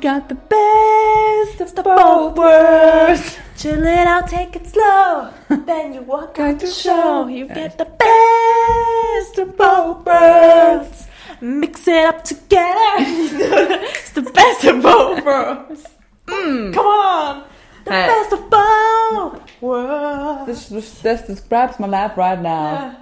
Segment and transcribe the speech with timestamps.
[0.00, 3.38] got the best of the both worlds.
[3.56, 5.30] Chill it out, take it slow.
[5.66, 7.26] Then you walk out the show.
[7.26, 11.08] You get the best of both worlds.
[11.40, 12.94] Mix it up together.
[12.98, 15.86] it's the best of both worlds.
[16.26, 16.74] Mm.
[16.74, 17.44] Come on.
[17.84, 18.06] The Hey.
[18.06, 20.46] best of both worlds.
[20.46, 22.72] This, this, this describes my life right now.
[22.72, 22.94] Yeah.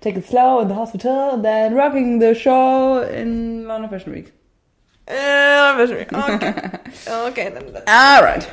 [0.00, 4.32] Take it slow in the hospital then rocking the show in London Fashion Week.
[5.12, 5.86] Uh,
[6.34, 6.54] okay.
[7.28, 7.72] okay, then.
[7.72, 7.82] then.
[7.88, 8.48] Alright.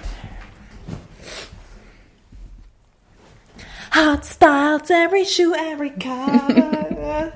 [3.91, 7.33] Hot styles, every shoe, every color.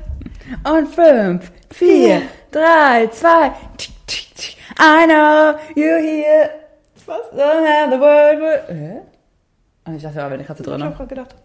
[0.65, 3.53] Und fünf, vier, drei, zwei.
[4.77, 6.49] I know you hear.
[7.07, 7.21] Was?
[7.33, 8.39] Don't have the word.
[8.39, 8.69] word.
[8.69, 9.01] Hä?
[9.85, 10.83] Ah, ich dachte, da wäre eine Katze Ich drin.
[10.83, 11.35] hab grad gedacht.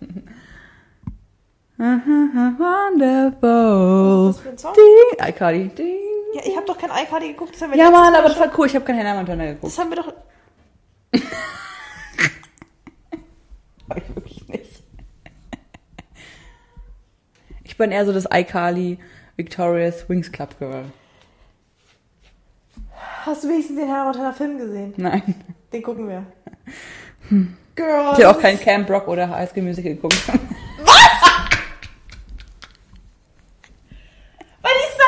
[3.38, 4.28] Wonderful.
[4.28, 4.74] Was ist das für ein Song?
[4.74, 5.28] Ding.
[5.28, 5.68] iCardi.
[5.68, 6.17] Ding.
[6.34, 7.54] Ja, ich habe doch kein iCardi geguckt.
[7.54, 8.66] Das haben wir Ja, Mann, aber das war cool.
[8.66, 9.64] Ich habe keine Hannah Montana geguckt.
[9.72, 10.12] Das haben wir doch.
[13.88, 14.82] Hab ich wirklich nicht.
[17.64, 18.98] Ich bin eher so das iCarly
[19.36, 20.84] Victorious Wings Club Girl.
[23.24, 24.92] Hast du wenigstens den Hannah Montana Film gesehen?
[24.96, 25.34] Nein.
[25.72, 26.26] Den gucken wir.
[27.74, 28.14] Girl.
[28.18, 30.16] Ich habe auch kein Camp Rock oder High School Musical geguckt.
[34.60, 35.04] Was ist da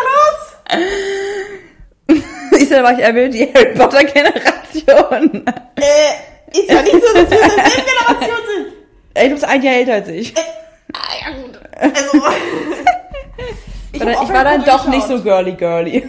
[2.76, 5.44] da war ich erwähnt, die Harry Potter Generation.
[5.76, 8.72] Äh, ist ja nicht so, dass wir in derselben Generation sind.
[9.14, 10.34] Ey, du bist ein Jahr älter als ich.
[10.92, 11.58] Ah, ja, gut.
[11.76, 12.18] Also.
[13.92, 15.24] ich auch ich war dann doch nicht so geschaut.
[15.24, 16.08] girly girly.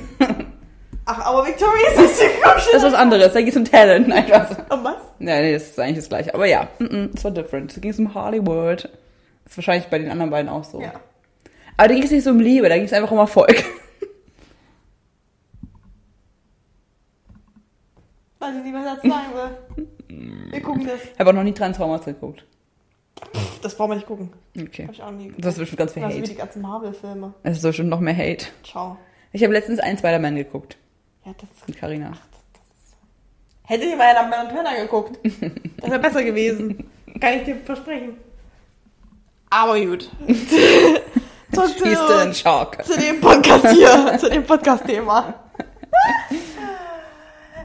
[1.06, 2.68] Ach, aber Victoria ist nicht so geguckt.
[2.72, 4.08] Das ist was anderes, da geht es um Talent.
[4.08, 4.50] Nein, was?
[4.70, 4.96] Um was?
[5.20, 6.34] Ja, nee, das ist eigentlich das gleiche.
[6.34, 7.76] Aber ja, mm -mm, es war different.
[7.76, 8.84] Da ging es um Hollywood.
[9.44, 10.82] Das ist wahrscheinlich bei den anderen beiden auch so.
[10.82, 10.94] Ja.
[11.78, 13.64] Aber da ging es nicht so um Liebe, da ging es einfach um Erfolg.
[18.42, 19.88] Weiß ich nicht, was ich dazu sagen will.
[20.52, 21.00] Wir gucken das.
[21.14, 22.44] Ich habe auch noch nie Transformers geguckt.
[23.62, 24.34] Das brauchen wir nicht gucken.
[24.60, 24.86] Okay.
[24.88, 25.46] Hab ich auch nie geguckt.
[25.46, 26.32] Das ist bestimmt ganz viel Das ist wie Hate.
[26.32, 27.34] die ganzen Marvel-Filme.
[27.44, 28.48] Es ist bestimmt noch mehr Hate.
[28.64, 28.98] Ciao.
[29.32, 30.78] Ich habe letztens einen Spider-Man geguckt.
[31.24, 32.14] Ja, das Mit Carina.
[33.64, 35.20] Hätte ich mal nach Mel Turner geguckt.
[35.78, 36.90] Das wäre besser gewesen.
[37.20, 38.18] Kann ich dir versprechen.
[39.52, 40.10] Aber gut.
[41.54, 45.36] Zurück zu, zu dem Podcast hier, zu dem Podcast-Thema.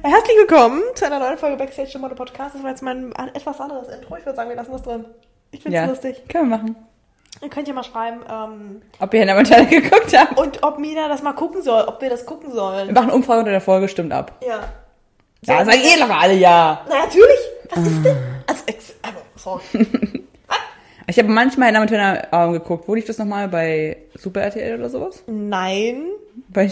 [0.08, 2.54] Herzlich willkommen zu einer neuen Folge Backstage im Mode Podcast.
[2.54, 4.16] Das war jetzt mein ein etwas anderes Intro.
[4.16, 5.04] Ich würde sagen, wir lassen das drin.
[5.50, 6.22] Ich finde es Ja, lustig.
[6.28, 6.76] können wir machen.
[7.42, 10.38] Ihr könnt ja mal schreiben, ähm, Ob ihr Hannah Montana geguckt habt?
[10.38, 12.92] und ob Mina das mal gucken soll, ob wir das gucken Wir sollen.
[12.94, 14.32] machen eine Umfrage unter der Folge, stimmt ab.
[14.46, 14.60] Ja.
[15.42, 16.84] Ja, sagen eh locker alle ja.
[16.88, 17.40] Na, natürlich.
[17.70, 18.16] Was ist denn?
[18.46, 19.86] Also, ex also sorry.
[21.08, 22.88] Ich habe manchmal Hannah Montana ähm, geguckt.
[22.88, 23.46] Wo lief das nochmal?
[23.46, 25.22] Bei Super RTL oder sowas?
[25.28, 26.06] Nein.
[26.48, 26.68] Bei,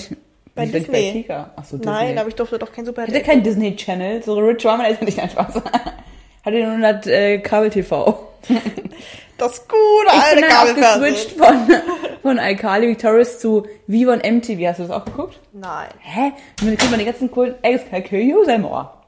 [0.55, 0.93] Bei Disney.
[0.93, 1.51] Bei Kika.
[1.57, 1.93] Achso, Disney.
[1.93, 4.23] Nein, aber ich durfte doch kein Super Hat er kein Disney Channel?
[4.23, 5.49] So Rich Ramen ist nicht einfach.
[6.45, 8.29] Hat er nur das äh, Kabel-TV.
[9.37, 9.77] Das gute
[10.07, 11.13] Ich alte bin dann auch Kabelfernsehen.
[11.15, 11.83] geswitcht von,
[12.23, 14.65] von iCarly Victorious zu Viva und MTV.
[14.69, 15.41] Hast du das auch geguckt?
[15.53, 15.89] Nein.
[15.99, 16.33] Hä?
[16.61, 19.03] Und dann kriegt man die ganzen coolen XKQ sein Ohr.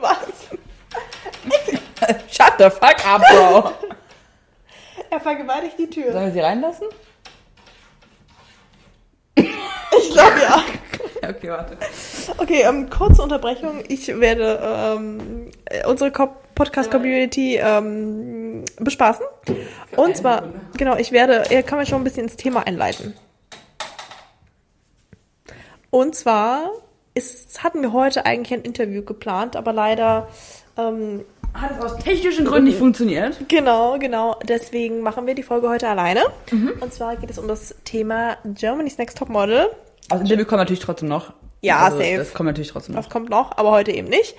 [0.00, 0.50] Was?
[2.30, 3.72] Shut the fuck up, Bro.
[5.08, 6.12] Er vergewaltigt die Tür.
[6.12, 6.88] Sollen wir sie reinlassen?
[9.36, 10.62] Ich glaube ja.
[11.26, 11.78] Okay, warte.
[12.36, 13.82] Okay, ähm, kurze Unterbrechung.
[13.88, 19.24] Ich werde ähm, äh, unsere Co- Podcast-Community ähm, bespaßen.
[19.96, 20.42] Und zwar,
[20.76, 23.14] genau, ich werde, er kann mir schon ein bisschen ins Thema einleiten.
[25.88, 26.70] Und zwar
[27.14, 30.28] ist, hatten wir heute eigentlich ein Interview geplant, aber leider
[30.76, 33.48] ähm, Hat es aus technischen Gründen nicht funktioniert?
[33.48, 34.36] Genau, genau.
[34.46, 36.24] Deswegen machen wir die Folge heute alleine.
[36.80, 39.68] Und zwar geht es um das Thema Germany's Next Top Model.
[40.10, 41.32] Also Interview kommt natürlich trotzdem noch.
[41.62, 42.18] Ja, also, safe.
[42.18, 43.04] Das kommt natürlich trotzdem noch.
[43.04, 44.36] Das kommt noch, aber heute eben nicht.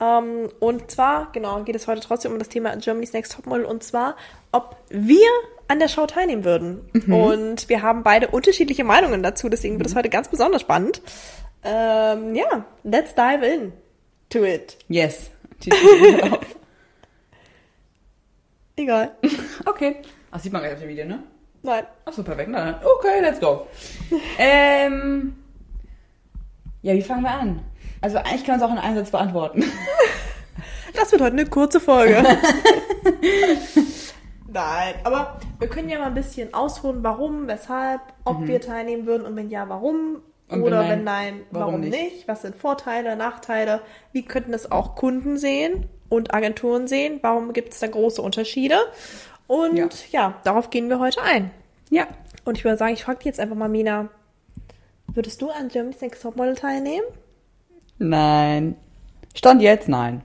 [0.00, 3.64] Ähm, und zwar, genau, geht es heute trotzdem um das Thema Germany's Next Top Model.
[3.64, 4.16] Und zwar,
[4.52, 5.26] ob wir
[5.66, 6.88] an der Show teilnehmen würden.
[7.12, 9.48] Und wir haben beide unterschiedliche Meinungen dazu.
[9.48, 11.02] Deswegen wird es heute ganz besonders spannend.
[11.62, 13.72] Ähm, ja, let's dive in
[14.30, 14.78] to it.
[14.88, 15.30] Yes.
[18.76, 19.16] Egal.
[19.66, 19.96] okay.
[20.30, 21.22] Ach, sieht man gleich auf dem Video, ne?
[21.62, 21.84] Nein.
[22.04, 22.50] Achso, perfekt.
[22.50, 22.76] Na, dann.
[22.84, 23.66] Okay, let's go.
[24.38, 25.36] ähm.
[26.82, 27.64] Ja, wie fangen wir an?
[28.00, 29.64] Also eigentlich kann man es auch in einem Satz beantworten.
[30.94, 32.24] Das wird heute eine kurze Folge.
[34.48, 39.24] Nein, aber wir können ja mal ein bisschen ausholen, warum, weshalb, ob wir teilnehmen würden
[39.24, 39.94] und wenn ja, warum.
[39.94, 40.22] Mhm.
[40.48, 41.92] Und wenn Oder nein, wenn nein, warum, warum nicht?
[41.92, 42.28] nicht?
[42.28, 43.82] Was sind Vorteile, Nachteile?
[44.12, 47.18] Wie könnten es auch Kunden sehen und Agenturen sehen?
[47.20, 48.78] Warum gibt es da große Unterschiede?
[49.48, 49.88] Und ja.
[50.12, 50.34] Ja.
[50.44, 51.50] darauf gehen wir heute ein.
[51.90, 52.06] ja.
[52.44, 54.08] Und ich würde sagen, ich frage dich jetzt einfach mal, Mina,
[55.14, 57.04] Würdest du an Germany's Next Topmodel teilnehmen?
[57.98, 58.76] Nein.
[59.34, 60.22] Stand jetzt, nein.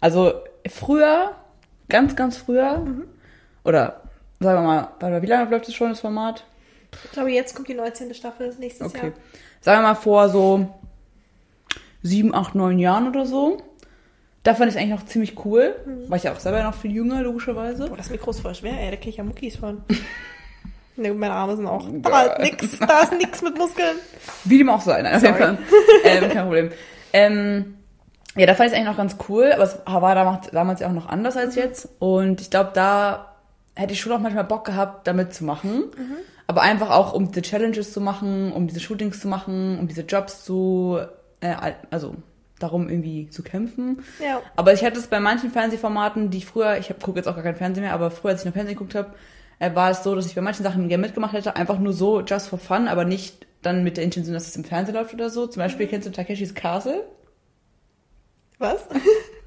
[0.00, 0.34] Also
[0.68, 1.34] früher,
[1.88, 3.04] ganz, ganz früher, Mhm.
[3.64, 4.02] oder
[4.38, 6.44] sagen wir mal, wie lange läuft das schon, das Format?
[7.04, 8.12] Ich glaube, jetzt kommt die 19.
[8.14, 9.06] Staffel nächstes Okay.
[9.06, 9.12] Jahr.
[9.60, 10.68] Sagen wir mal vor so
[12.02, 13.62] sieben, acht, neun Jahren oder so.
[14.42, 15.74] Da fand ich es eigentlich noch ziemlich cool.
[15.86, 16.10] Mhm.
[16.10, 17.88] War ich ja auch selber noch viel jünger, logischerweise.
[17.88, 18.90] Boah, das Mikro ist voll schwer, ey.
[18.90, 19.82] Da krieg ich ja Muckis von.
[20.96, 21.86] ne, meine Arme sind auch.
[21.88, 22.78] Da halt nix.
[22.78, 23.96] Da ist nix mit Muskeln.
[24.44, 25.36] Wie dem auch sei, nein, auf jeden.
[25.36, 25.58] Fall.
[26.04, 26.70] ähm, kein Problem.
[27.12, 27.74] Ähm,
[28.34, 30.88] ja, da fand ich es eigentlich noch ganz cool, aber es war damals, damals ja
[30.88, 31.88] auch noch anders als jetzt.
[32.00, 33.36] Und ich glaube, da
[33.74, 35.84] hätte ich schon auch manchmal Bock gehabt, da mitzumachen.
[36.46, 40.02] Aber einfach auch, um diese Challenges zu machen, um diese Shootings zu machen, um diese
[40.02, 40.98] Jobs zu,
[41.40, 41.54] äh,
[41.90, 42.16] also
[42.62, 44.02] darum irgendwie zu kämpfen.
[44.22, 44.40] Ja.
[44.56, 47.56] Aber ich hatte es bei manchen Fernsehformaten, die früher, ich gucke jetzt auch gar kein
[47.56, 49.14] Fernsehen mehr, aber früher, als ich noch Fernsehen geguckt habe,
[49.58, 52.20] äh, war es so, dass ich bei manchen Sachen gerne mitgemacht hätte, einfach nur so,
[52.20, 55.30] just for fun, aber nicht dann mit der Intention, dass es im Fernsehen läuft oder
[55.30, 55.46] so.
[55.46, 57.04] Zum Beispiel kennst du Takeshis Castle?
[58.58, 58.86] Was?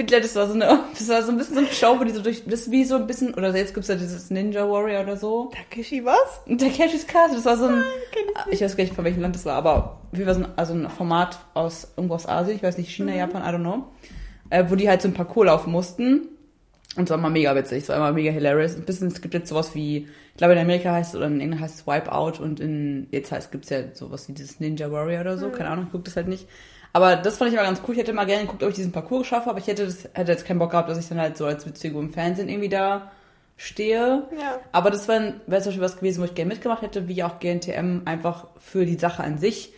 [0.00, 0.64] Finde, das war so eine,
[0.98, 2.84] das war so ein bisschen so eine Show, wo die so durch, das ist wie
[2.84, 5.50] so ein bisschen, oder jetzt gibt's ja dieses Ninja Warrior oder so.
[5.54, 6.40] Takeshi, was?
[6.46, 9.34] Takeshis Castle, das war so ein, kenn ich ich weiß gar nicht, von welchem Land
[9.34, 12.62] das war, aber wie war so ein, also ein Format aus, irgendwo aus Asien, ich
[12.62, 13.88] weiß nicht, China, Japan, I don't know,
[14.48, 16.28] äh, wo die halt so ein Parcours laufen mussten.
[16.96, 18.74] Und es war immer mega witzig, es war immer mega hilarious.
[18.74, 21.40] Ein bisschen, es gibt jetzt sowas wie, ich glaube in Amerika heißt es, oder in
[21.40, 25.20] England heißt es Wipeout und in, jetzt heißt, gibt's ja sowas wie dieses Ninja Warrior
[25.20, 26.48] oder so, keine Ahnung, ich guck das halt nicht.
[26.92, 27.94] Aber das fand ich immer ganz cool.
[27.94, 30.08] Ich hätte mal gerne geguckt, ob ich diesen Parcours geschafft habe, aber ich hätte, das,
[30.12, 32.68] hätte jetzt keinen Bock gehabt, dass ich dann halt so als Witzfigur im Fernsehen irgendwie
[32.68, 33.10] da
[33.56, 34.24] stehe.
[34.36, 34.58] Ja.
[34.72, 37.38] Aber das wäre wär zum Beispiel was gewesen, wo ich gerne mitgemacht hätte, wie auch
[37.38, 39.72] GNTM, einfach für die Sache an sich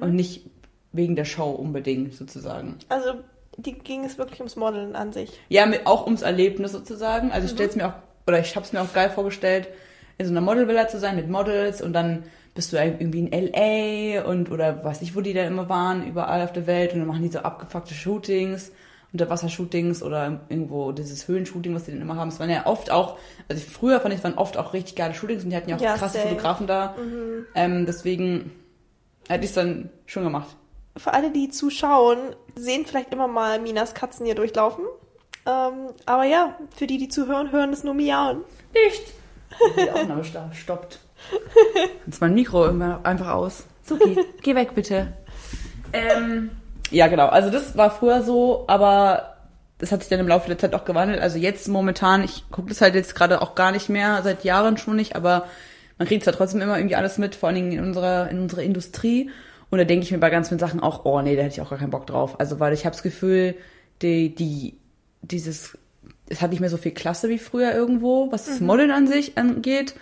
[0.00, 0.46] und nicht
[0.92, 2.76] wegen der Show unbedingt sozusagen.
[2.88, 3.14] Also,
[3.56, 5.38] die ging es wirklich ums Modeln an sich.
[5.48, 7.32] Ja, mit, auch ums Erlebnis sozusagen.
[7.32, 7.56] Also ich Mhm.
[7.56, 7.94] stell's mir auch,
[8.26, 9.68] oder ich habe es mir auch geil vorgestellt,
[10.16, 12.22] in so einer Modelvilla zu sein mit Models und dann
[12.54, 16.42] bist du irgendwie in LA und oder weiß nicht, wo die da immer waren, überall
[16.42, 18.70] auf der Welt und dann machen die so abgefuckte Shootings,
[19.12, 22.28] Unterwassershootings oder irgendwo dieses Höhenshooting, was die dann immer haben.
[22.28, 23.18] Es waren ja oft auch,
[23.48, 25.76] also früher fand ich, es waren oft auch richtig geile Shootings und die hatten ja
[25.76, 26.28] auch Ja, krasse safe.
[26.28, 26.94] Fotografen da.
[27.54, 28.52] Ähm, deswegen
[29.28, 30.56] hätte ich es dann schon gemacht.
[30.96, 32.18] Für alle, die zuschauen,
[32.54, 34.84] sehen vielleicht immer mal Minas Katzen hier durchlaufen.
[35.46, 38.42] Ähm, aber ja, für die, die zuhören, hören es nur miauen.
[38.72, 39.12] Nicht.
[39.76, 41.00] Die Aufnahme stoppt.
[42.06, 43.64] Jetzt mein Mikro irgendwann einfach aus.
[43.82, 45.12] Suki, geh weg bitte.
[45.92, 46.50] Ähm,
[46.90, 47.28] ja, genau.
[47.28, 49.34] Also das war früher so, aber
[49.78, 51.20] das hat sich dann im Laufe der Zeit auch gewandelt.
[51.20, 54.76] Also jetzt momentan, ich gucke das halt jetzt gerade auch gar nicht mehr, seit Jahren
[54.76, 55.46] schon nicht, aber
[55.98, 58.62] man kriegt zwar trotzdem immer irgendwie alles mit, vor allen Dingen in unserer, in unserer
[58.62, 59.30] Industrie.
[59.70, 61.60] Und da denke ich mir bei ganz vielen Sachen auch, oh nee, da hätte ich
[61.60, 62.38] auch gar keinen Bock drauf.
[62.40, 63.56] Also weil ich habe das Gefühl,
[64.02, 64.74] die, die,
[65.22, 65.76] dieses,
[66.28, 69.36] es hat nicht mehr so viel Klasse wie früher irgendwo, was das Modeln an sich
[69.36, 69.94] angeht.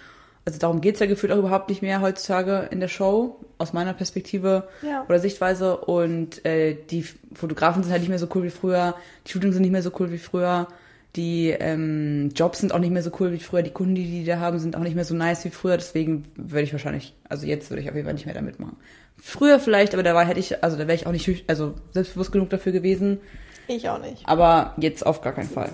[0.45, 3.93] Also darum geht's ja gefühlt auch überhaupt nicht mehr heutzutage in der Show, aus meiner
[3.95, 5.05] Perspektive Ja.
[5.09, 5.77] oder Sichtweise.
[5.77, 7.05] Und äh, die
[7.35, 8.97] Fotografen sind halt nicht mehr so cool wie früher,
[9.27, 10.67] die Shootings sind nicht mehr so cool wie früher,
[11.15, 14.25] die ähm, Jobs sind auch nicht mehr so cool wie früher, die Kunden, die die
[14.25, 15.77] da haben, sind auch nicht mehr so nice wie früher.
[15.77, 18.77] Deswegen würde ich wahrscheinlich, also jetzt würde ich auf jeden Fall nicht mehr da mitmachen.
[19.19, 22.33] Früher vielleicht, aber da war hätte ich, also da wäre ich auch nicht, also selbstbewusst
[22.33, 23.21] genug dafür gewesen.
[23.69, 24.27] Ich auch nicht.
[24.27, 25.71] Aber jetzt auf gar keinen Fall.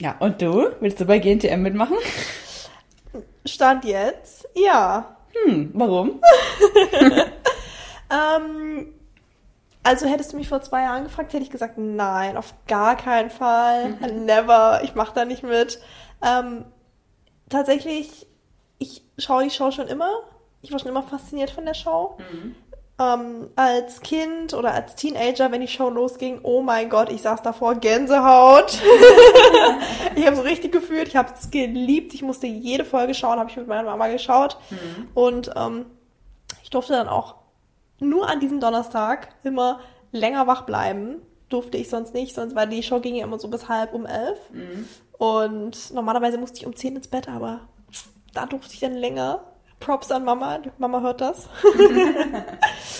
[0.00, 0.66] Ja, und du?
[0.80, 1.96] Willst du bei GNTM mitmachen?
[3.44, 4.48] Stand jetzt?
[4.54, 5.16] Ja.
[5.44, 6.20] Hm, warum?
[8.10, 8.92] Ähm,
[9.82, 13.30] also hättest du mich vor zwei Jahren gefragt, hätte ich gesagt, nein, auf gar keinen
[13.30, 13.90] Fall.
[14.12, 14.80] Never.
[14.82, 15.80] Ich mache da nicht mit.
[16.22, 16.64] Ähm,
[17.48, 18.26] tatsächlich,
[18.78, 20.10] ich schaue die Show schon immer.
[20.62, 22.18] Ich war schon immer fasziniert von der Show.
[22.98, 27.40] Ähm, als Kind oder als Teenager, wenn die Show losging, oh mein Gott, ich saß
[27.40, 28.78] davor, Gänsehaut.
[30.16, 32.14] ich habe so richtig gefühlt, ich habe es geliebt.
[32.14, 34.56] Ich musste jede Folge schauen, habe ich mit meiner Mama geschaut.
[35.14, 35.86] Und ähm,
[36.62, 37.36] ich durfte dann auch
[37.98, 39.80] nur an diesem Donnerstag immer
[40.12, 41.16] länger wach bleiben.
[41.48, 44.06] Durfte ich sonst nicht, sonst weil die Show ging ja immer so bis halb um
[44.06, 44.38] elf.
[45.18, 47.68] Und normalerweise musste ich um zehn ins Bett, aber
[48.32, 49.44] da durfte ich dann länger.
[49.80, 51.48] Props an Mama, Mama hört das.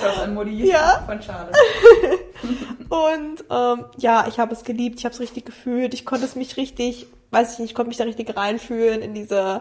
[0.01, 0.67] Das an Modi.
[0.67, 1.03] Ja.
[1.07, 1.53] Von Schade.
[2.89, 6.37] Und ähm, ja, ich habe es geliebt, ich habe es richtig gefühlt, ich konnte es
[6.37, 9.61] mich richtig, weiß ich nicht, ich konnte mich da richtig reinfühlen in diese,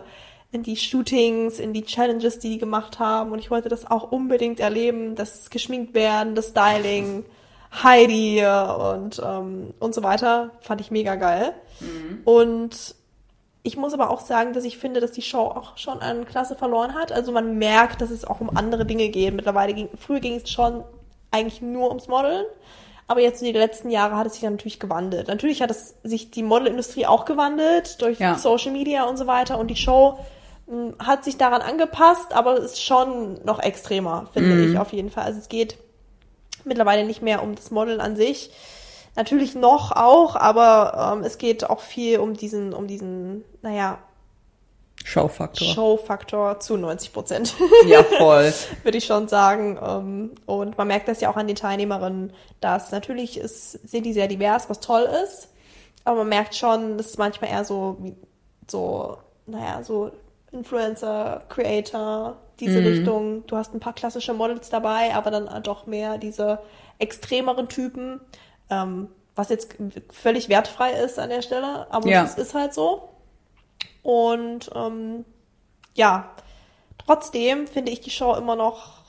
[0.53, 3.33] in die Shootings, in die Challenges, die die gemacht haben.
[3.33, 7.25] Und ich wollte das auch unbedingt erleben, das geschminkt werden, das Styling,
[7.83, 11.53] Heidi und ähm, und so weiter, fand ich mega geil.
[12.23, 12.95] Und
[13.63, 16.55] ich muss aber auch sagen, dass ich finde, dass die Show auch schon an Klasse
[16.55, 17.11] verloren hat.
[17.11, 19.33] Also man merkt, dass es auch um andere Dinge geht.
[19.33, 20.83] Mittlerweile ging, früher ging es schon
[21.31, 22.45] eigentlich nur ums Modeln.
[23.07, 25.27] Aber jetzt in den letzten Jahren hat es sich dann natürlich gewandelt.
[25.27, 28.37] Natürlich hat es sich die Modelindustrie auch gewandelt durch Ja.
[28.37, 29.57] Social Media und so weiter.
[29.59, 30.19] Und die Show
[30.67, 34.71] m, hat sich daran angepasst, aber ist schon noch extremer, finde Mhm.
[34.71, 35.23] ich auf jeden Fall.
[35.23, 35.77] Also es geht
[36.65, 38.51] mittlerweile nicht mehr um das Modeln an sich.
[39.19, 43.97] Natürlich noch auch, aber ähm, es geht auch viel um diesen, um diesen, naja,
[45.03, 45.67] Showfaktor.
[45.67, 47.53] Show-Faktor zu 90 Prozent.
[47.85, 48.53] Ja, voll.
[48.83, 49.77] würde ich schon sagen.
[49.85, 54.13] Ähm, Und man merkt das ja auch an den Teilnehmerinnen, dass natürlich ist, sind die
[54.13, 55.49] sehr divers, was toll ist.
[56.05, 57.97] Aber man merkt schon, das ist manchmal eher so,
[58.69, 60.11] so, naja, so
[60.53, 63.45] Influencer, Creator, diese Richtung.
[63.47, 66.59] Du hast ein paar klassische Models dabei, aber dann doch mehr diese
[66.99, 68.21] extremeren Typen,
[68.69, 69.75] ähm, was jetzt
[70.11, 72.23] völlig wertfrei ist an der Stelle, aber Ja.
[72.23, 73.09] es ist halt so.
[74.03, 75.25] Und ähm,
[75.95, 76.29] ja,
[76.97, 78.99] trotzdem finde ich die Show immer noch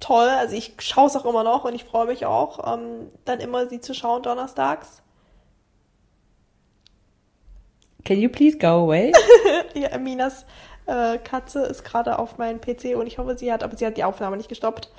[0.00, 0.28] toll.
[0.28, 3.68] Also ich schaue es auch immer noch und ich freue mich auch, ähm, dann immer
[3.68, 5.02] sie zu schauen donnerstags.
[8.04, 9.12] Can you please go away?
[9.74, 10.44] Ja, Minas
[10.86, 13.96] äh, Katze ist gerade auf meinem PC und ich hoffe, sie hat, aber sie hat
[13.96, 14.90] die Aufnahme nicht gestoppt.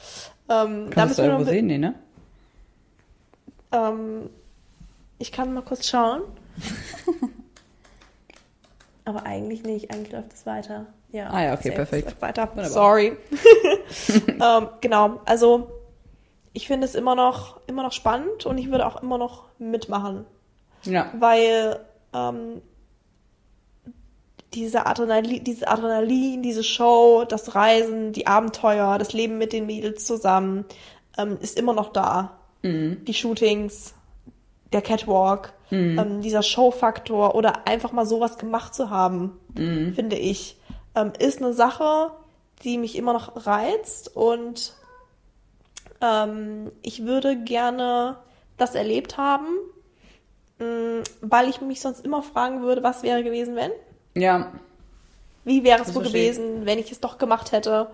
[0.47, 1.67] Ähm, da Kannst du müssen wir irgendwo sehen?
[1.67, 1.95] Nee, ne?
[3.71, 4.29] Ähm,
[5.17, 6.21] ich kann mal kurz schauen.
[9.05, 10.87] aber eigentlich nicht, eigentlich läuft es weiter.
[11.11, 12.21] Ja, Ah ja, okay, perfekt.
[12.21, 12.49] Weiter.
[12.49, 12.69] Wunderbar.
[12.69, 13.17] Sorry.
[14.27, 15.71] ähm, genau, also
[16.53, 20.25] ich finde es immer noch, immer noch spannend und ich würde auch immer noch mitmachen.
[20.85, 21.11] Ja.
[21.19, 21.79] weil
[22.13, 22.61] ähm,
[24.53, 30.05] diese Adrenalin, diese Adrenalin, diese Show, das Reisen, die Abenteuer, das Leben mit den Mädels
[30.05, 30.65] zusammen
[31.17, 32.38] ähm, ist immer noch da.
[33.05, 33.93] Die Shootings,
[34.73, 39.39] der Catwalk, ähm, dieser Showfaktor oder einfach mal sowas gemacht zu haben,
[39.95, 40.57] finde ich,
[40.95, 42.11] ähm, ist eine Sache,
[42.63, 44.73] die mich immer noch reizt und
[46.01, 48.17] ähm, ich würde gerne
[48.57, 49.47] das erlebt haben,
[50.59, 53.71] mh, weil ich mich sonst immer fragen würde, was wäre gewesen, wenn?
[54.15, 54.51] Ja.
[55.45, 57.87] Wie wäre es wohl gewesen, wenn ich es doch gemacht hätte?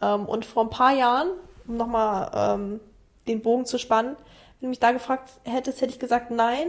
[0.00, 1.28] Ähm, und vor ein paar Jahren,
[1.66, 2.80] um nochmal ähm,
[3.28, 4.16] den Bogen zu spannen,
[4.60, 6.68] wenn du mich da gefragt hättest, hätte ich gesagt nein,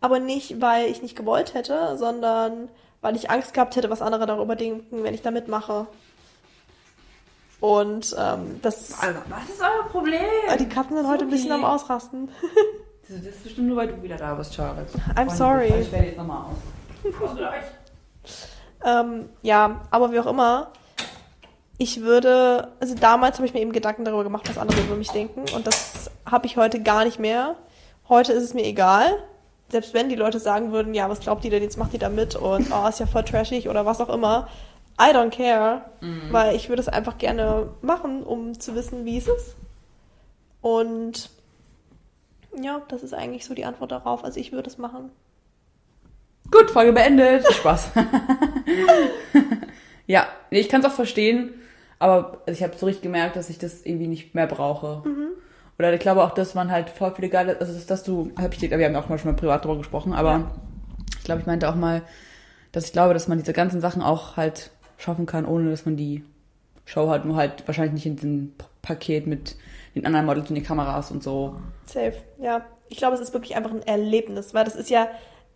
[0.00, 2.68] aber nicht, weil ich nicht gewollt hätte, sondern
[3.00, 5.86] weil ich Angst gehabt hätte, was andere darüber denken, wenn ich da mitmache.
[7.60, 10.20] Und ähm, das, Also, was ist euer Problem?
[10.48, 11.64] äh, die Katzen sind heute ein bisschen am.
[11.64, 12.30] Ausrasten.
[13.12, 14.86] Das ist bestimmt nur, weil du wieder da bist, Charlotte.
[15.16, 15.80] I'm Freunde, sorry.
[15.80, 17.36] Ich werde jetzt nochmal aus.
[18.84, 20.72] Ähm, ja, aber wie auch immer,
[21.80, 25.08] ich würde, also damals habe ich mir eben Gedanken darüber gemacht, was andere über mich
[25.12, 27.56] denken und das habe ich heute gar nicht mehr.
[28.06, 29.16] Heute ist es mir egal,
[29.70, 32.10] selbst wenn die Leute sagen würden, ja, was glaubt ihr denn, jetzt macht ihr da
[32.10, 34.48] mit und oh, ist ja voll trashig oder was auch immer.
[35.00, 35.86] I don't care,
[36.30, 39.56] weil ich würde es einfach gerne machen, um zu wissen, wie es ist.
[40.60, 41.30] Und
[42.60, 44.22] ja, das ist eigentlich so die Antwort darauf.
[44.22, 45.10] Also ich würde es machen.
[46.50, 47.50] Gut, Folge beendet.
[47.50, 47.92] Spaß.
[50.06, 51.54] ja, ich kann es auch verstehen,
[52.00, 55.02] aber ich habe so richtig gemerkt, dass ich das irgendwie nicht mehr brauche.
[55.78, 58.52] Oder ich glaube auch, dass man halt voll viele geile, also dass, dass du, hab
[58.52, 60.50] ich dir, wir haben auch mal schon mal privat darüber gesprochen, aber Ja.
[61.16, 62.02] ich glaube, ich meinte auch mal,
[62.72, 65.96] dass ich glaube, dass man diese ganzen Sachen auch halt schaffen kann, ohne dass man
[65.96, 66.24] die
[66.84, 69.56] Show hat, nur halt wahrscheinlich nicht in diesem Paket mit
[69.94, 71.56] den anderen Models und den Kameras und so.
[71.86, 72.62] Safe, ja.
[72.88, 75.08] Ich glaube, es ist wirklich einfach ein Erlebnis, weil das ist ja,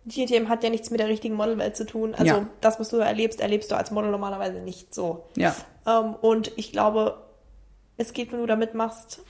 [0.07, 2.13] GTM hat ja nichts mit der richtigen Modelwelt zu tun.
[2.13, 2.47] Also Ja.
[2.61, 5.25] das, was du erlebst, erlebst du als Model normalerweise nicht so.
[5.35, 5.55] Ja.
[5.87, 7.17] Ähm, und ich glaube,
[7.97, 9.21] es geht, wenn du da mitmachst,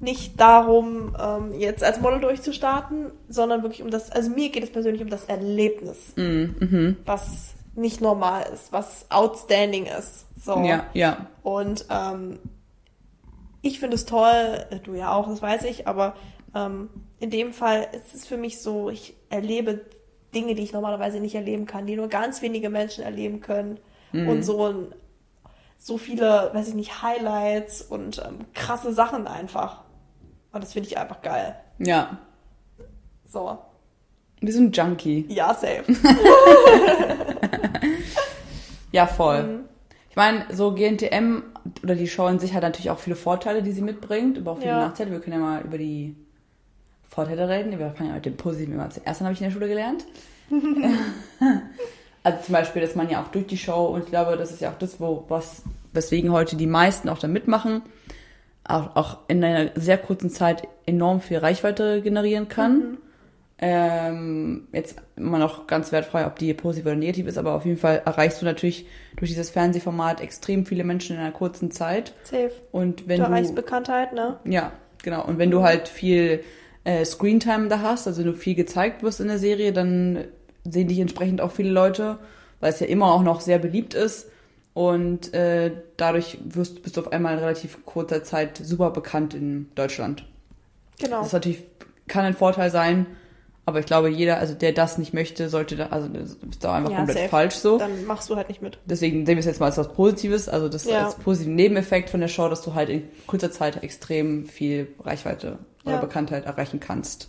[0.00, 4.70] nicht darum, ähm, jetzt als Model durchzustarten, sondern wirklich um das, also mir geht es
[4.72, 6.56] persönlich um das Erlebnis, Mhm.
[6.58, 6.96] Mhm.
[7.06, 10.26] was nicht normal ist, was outstanding ist.
[10.42, 10.58] So.
[10.64, 11.26] Ja, ja.
[11.42, 12.38] Und ähm,
[13.62, 16.14] ich finde es toll, du ja auch, das weiß ich, aber
[16.54, 16.88] ähm,
[17.24, 19.80] in dem Fall ist es für mich so, ich erlebe
[20.34, 23.80] Dinge, die ich normalerweise nicht erleben kann, die nur ganz wenige Menschen erleben können.
[24.12, 24.94] Und so ein,
[25.78, 29.84] so viele, weiß ich nicht, Highlights und ähm, krasse Sachen einfach.
[30.52, 31.56] Und das finde ich einfach geil.
[31.78, 32.18] Ja.
[33.26, 33.58] So.
[34.40, 35.24] Wir sind Junkie.
[35.30, 35.84] Ja, safe.
[38.92, 39.42] Ja, voll.
[39.42, 39.64] Mhm.
[40.10, 41.42] Ich meine, so GNTM
[41.82, 44.58] oder die Show an sich hat natürlich auch viele Vorteile, die sie mitbringt, aber auch
[44.58, 44.86] viele Ja.
[44.86, 45.10] Nachteile.
[45.10, 46.14] Wir können ja mal über die
[47.14, 47.78] Vorteile reden.
[47.78, 50.04] Wir fangen ja mit dem Positiven immer zuerst an, habe ich in der Schule gelernt.
[52.24, 54.60] also zum Beispiel, dass man ja auch durch die Show, und ich glaube, das ist
[54.60, 57.82] ja auch das, wo, was, weswegen heute die meisten auch da mitmachen,
[58.64, 62.98] auch, auch in einer sehr kurzen Zeit enorm viel Reichweite generieren kann.
[63.58, 67.78] Ähm, jetzt immer noch ganz wertfrei, ob die positiv oder negativ ist, aber auf jeden
[67.78, 72.12] Fall erreichst du natürlich durch dieses Fernsehformat extrem viele Menschen in einer kurzen Zeit.
[72.24, 72.50] Safe.
[72.72, 74.38] Und wenn du du, erreichst Bekanntheit, ne?
[74.44, 74.72] ja,
[75.04, 75.24] genau.
[75.24, 76.42] Und wenn du halt viel
[76.84, 80.24] äh, Screentime da hast, also wenn du viel gezeigt wirst in der Serie, dann
[80.64, 82.18] sehen dich entsprechend auch viele Leute.
[82.60, 84.28] weil es ja immer auch noch sehr beliebt ist.
[84.72, 89.68] Und äh, dadurch wirst, bist du auf einmal in relativ kurzer Zeit super bekannt in
[89.74, 90.24] Deutschland.
[90.98, 91.18] Genau.
[91.18, 91.62] Das ist natürlich,
[92.08, 93.06] kann ein Vorteil sein,
[93.66, 96.74] aber ich glaube, jeder, also der das nicht möchte, sollte da, also das ist da
[96.74, 97.28] einfach Ja, komplett safe.
[97.28, 97.78] falsch so.
[97.78, 98.78] Dann machst du halt nicht mit.
[98.86, 101.04] Deswegen sehen wir es jetzt mal als was Positives, also das Ja.
[101.04, 105.58] als positiven Nebeneffekt von der Show, dass du halt in kurzer Zeit extrem viel Reichweite
[105.84, 106.00] oder Ja.
[106.00, 107.28] Bekanntheit erreichen kannst.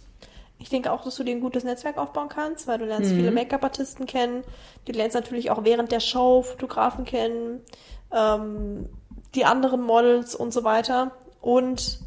[0.58, 3.16] Ich denke auch, dass du dir ein gutes Netzwerk aufbauen kannst, weil du lernst Mhm.
[3.18, 4.44] viele Make-up-Artisten kennen.
[4.86, 7.62] Du lernst natürlich auch während der Show Fotografen kennen,
[8.14, 8.88] ähm,
[9.36, 11.12] die anderen Models und so weiter.
[11.42, 12.00] Und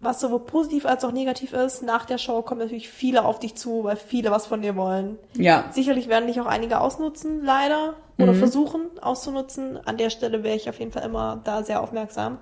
[0.00, 3.54] was sowohl positiv als auch negativ ist, nach der Show kommen natürlich viele auf dich
[3.54, 5.16] zu, weil viele was von dir wollen.
[5.34, 9.78] Ja, Sicherlich werden dich auch einige ausnutzen, leider, oder versuchen auszunutzen.
[9.86, 12.38] An der Stelle wäre ich auf jeden Fall immer da sehr aufmerksam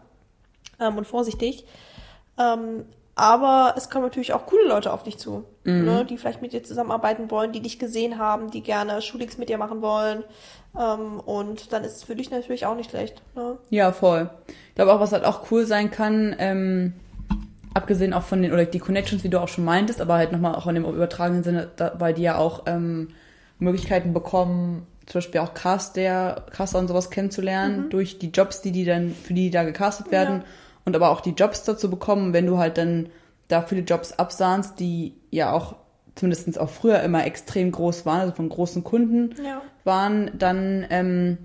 [0.78, 1.66] ähm, und vorsichtig.
[2.40, 2.84] Ähm,
[3.16, 6.62] aber es kommen natürlich auch coole Leute auf dich zu, ne, die vielleicht mit dir
[6.62, 10.24] zusammenarbeiten wollen, die dich gesehen haben, die gerne Shootings mit dir machen wollen.
[10.78, 13.20] Ähm, und dann ist es für dich natürlich auch nicht schlecht.
[13.34, 13.58] Ne?
[13.68, 14.30] ja, voll.
[14.68, 16.94] Ich glaube auch, was halt auch cool sein kann, ähm,
[17.74, 20.54] abgesehen auch von den, oder die Connections, wie du auch schon meintest, aber halt nochmal
[20.54, 23.08] auch in dem übertragenen Sinne, da, weil die ja auch ähm,
[23.58, 28.72] Möglichkeiten bekommen, zum Beispiel auch Cast der, Caster und sowas kennenzulernen, durch die Jobs, die
[28.72, 30.38] die dann, für die die da gecastet werden.
[30.38, 30.44] Ja.
[30.90, 33.08] Und aber auch die Jobs dazu bekommen, wenn du halt dann
[33.48, 35.76] da viele Jobs absahnst, die ja auch
[36.16, 39.62] zumindest auch früher immer extrem groß waren, also von großen Kunden Ja.
[39.84, 41.38] waren, dann ähm,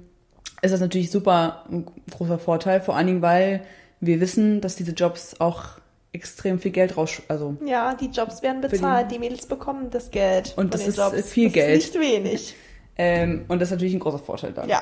[0.63, 3.61] ist das natürlich super ein großer Vorteil, vor allen Dingen, weil
[3.99, 5.63] wir wissen, dass diese Jobs auch
[6.11, 10.09] extrem viel Geld raus, also Ja, die Jobs werden die- bezahlt, die Mädels bekommen das
[10.11, 10.53] Geld.
[10.57, 11.13] Und das ist, Jobs.
[11.13, 11.77] äh, viel das Geld.
[11.83, 12.55] Ist nicht wenig.
[12.97, 14.67] ähm, und das ist natürlich ein großer Vorteil dann.
[14.69, 14.81] Ja.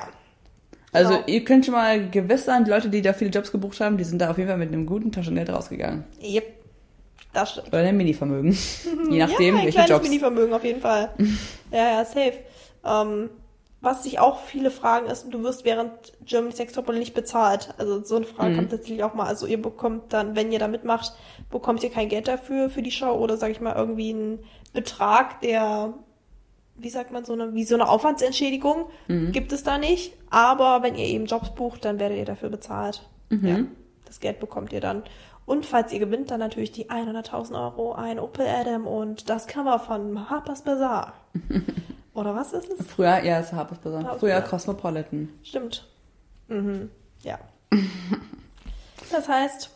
[0.93, 1.23] Also genau.
[1.27, 4.03] ihr könnt schon mal gewiss sein, die Leute, die da viele Jobs gebucht haben, die
[4.03, 6.03] sind da auf jeden Fall mit einem guten Taschengeld rausgegangen.
[6.21, 6.45] Yep.
[7.33, 7.67] Das stimmt.
[7.69, 8.51] Oder einem Mini-Vermögen.
[9.09, 10.03] Je nachdem, ja, ein welche kleines Jobs.
[10.03, 11.09] Mini-Vermögen auf jeden Fall.
[11.71, 12.33] ja, ja, safe.
[12.85, 13.29] Ähm,
[13.81, 15.91] was sich auch viele fragen ist, du wirst während
[16.25, 17.73] Germany's Next Topmodel nicht bezahlt.
[17.77, 18.55] Also so eine Frage Mhm.
[18.57, 19.25] kommt tatsächlich auch mal.
[19.25, 21.13] Also ihr bekommt dann, wenn ihr da mitmacht,
[21.49, 24.39] bekommt ihr kein Geld dafür für die Show oder sag ich mal irgendwie einen
[24.71, 25.93] Betrag, der
[26.75, 29.31] wie sagt man so eine wie so eine Aufwandsentschädigung Mhm.
[29.31, 30.13] gibt es da nicht.
[30.29, 33.07] Aber wenn ihr eben Jobs bucht, dann werdet ihr dafür bezahlt.
[33.29, 33.47] Mhm.
[33.47, 33.59] Ja,
[34.05, 35.03] das Geld bekommt ihr dann.
[35.45, 39.77] Und falls ihr gewinnt, dann natürlich die 100.000 Euro, ein Opel Adam und das Cover
[39.79, 41.13] von Harper's Bazaar.
[42.13, 42.85] Oder was ist es?
[42.87, 44.03] Früher, ja, es ist Harper's Bazaar.
[44.03, 44.49] Harper's Früher Bazaar.
[44.49, 45.29] Cosmopolitan.
[45.43, 45.87] Stimmt.
[46.47, 46.89] Mhm.
[47.23, 47.39] Ja.
[49.11, 49.69] Das heißt,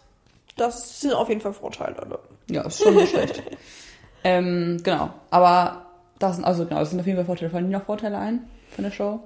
[0.56, 2.20] das sind auf jeden Fall Vorteile.
[2.50, 3.44] Ja, ist schon nicht schlecht.
[4.24, 5.12] Ähm, genau.
[5.30, 5.86] Aber
[6.20, 7.50] das sind, also genau, das sind auf jeden Fall Vorteile.
[7.50, 9.20] Fallen dir noch Vorteile ein von der Show?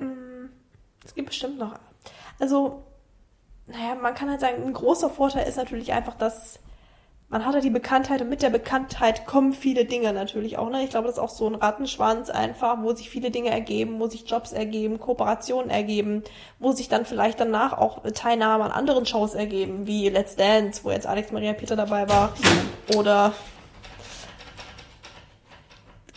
[1.05, 1.73] Es gibt bestimmt noch.
[2.39, 2.83] Also,
[3.67, 6.59] naja, man kann halt sagen, ein großer Vorteil ist natürlich einfach, dass
[7.31, 10.69] man hat ja die Bekanntheit und mit der Bekanntheit kommen viele Dinge natürlich auch.
[10.69, 10.83] Ne?
[10.83, 14.07] Ich glaube, das ist auch so ein Rattenschwanz einfach, wo sich viele Dinge ergeben, wo
[14.07, 16.23] sich Jobs ergeben, Kooperationen ergeben,
[16.59, 20.91] wo sich dann vielleicht danach auch Teilnahme an anderen Shows ergeben, wie Let's Dance, wo
[20.91, 22.33] jetzt Alex Maria Peter dabei war.
[22.97, 23.31] Oder